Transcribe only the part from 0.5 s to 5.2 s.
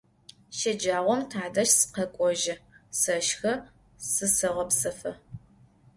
Şecağom tadej sıkhek'ojı, seşşxe, zıseğepsefı.